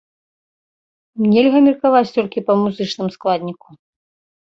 [1.35, 3.67] Нельга меркаваць толькі па музычным складніку.